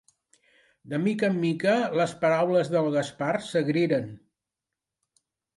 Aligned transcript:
De 0.93 0.99
mica 1.03 1.27
en 1.33 1.37
mica 1.43 1.75
les 2.01 2.15
paraules 2.25 2.73
del 2.77 2.89
Gaspar 2.97 3.31
s'agriran. 3.51 4.09